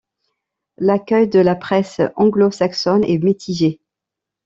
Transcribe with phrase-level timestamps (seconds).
[0.79, 3.79] L'accueil de la presse anglo-saxonne est mitigé.